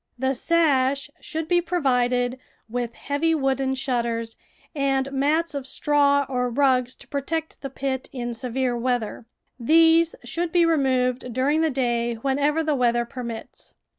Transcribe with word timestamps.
The 0.17 0.33
sash 0.33 1.11
should 1.19 1.47
be 1.47 1.61
provided 1.61 2.39
with 2.67 2.95
heavy 2.95 3.35
wooden 3.35 3.75
shutters 3.75 4.35
and 4.73 5.11
mats 5.11 5.53
of 5.53 5.67
straw 5.67 6.25
or 6.27 6.49
rugs 6.49 6.95
to 6.95 7.07
protect 7.07 7.61
the 7.61 7.69
pit 7.69 8.09
in 8.11 8.33
severe 8.33 8.75
weather; 8.75 9.27
these 9.59 10.15
should 10.23 10.51
be 10.51 10.65
removed 10.65 11.31
during 11.31 11.61
the 11.61 11.69
day 11.69 12.15
whenever 12.15 12.63
the 12.63 12.73
weather 12.73 13.05
permits. 13.05 13.75